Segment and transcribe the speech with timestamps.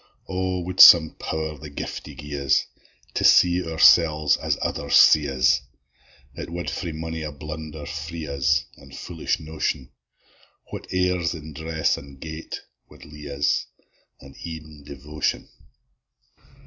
[0.27, 2.65] O wad some Power the giftie gie us
[3.13, 5.61] To see oursels as ithers see us!
[6.33, 9.91] It wad frae mony a blunder free us, An' foolish notion:
[10.71, 13.67] What airs in dress an' gait wad lea'e us,
[14.19, 15.47] An' ev'n devotion!